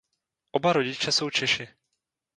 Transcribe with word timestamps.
Oba 0.51 0.73
rodiče 0.73 1.11
jsou 1.11 1.29
Češi. 1.29 1.67